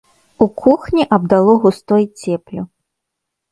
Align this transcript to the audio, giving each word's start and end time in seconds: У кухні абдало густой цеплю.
У 0.45 0.45
кухні 0.61 1.05
абдало 1.17 1.57
густой 1.67 2.07
цеплю. 2.09 2.67